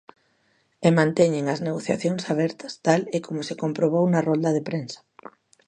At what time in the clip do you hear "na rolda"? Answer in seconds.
4.09-4.51